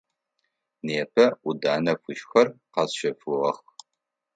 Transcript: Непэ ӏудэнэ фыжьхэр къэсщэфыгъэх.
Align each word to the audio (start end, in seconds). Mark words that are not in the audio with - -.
Непэ 0.85 1.25
ӏудэнэ 1.41 1.93
фыжьхэр 2.01 2.47
къэсщэфыгъэх. 2.73 3.57